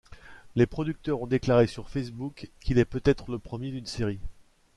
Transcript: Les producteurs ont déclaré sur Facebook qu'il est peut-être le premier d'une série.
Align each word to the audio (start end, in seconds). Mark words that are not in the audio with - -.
Les 0.55 0.65
producteurs 0.65 1.21
ont 1.21 1.27
déclaré 1.27 1.67
sur 1.67 1.87
Facebook 1.91 2.49
qu'il 2.59 2.79
est 2.79 2.85
peut-être 2.85 3.29
le 3.31 3.37
premier 3.37 3.69
d'une 3.69 3.85
série. 3.85 4.19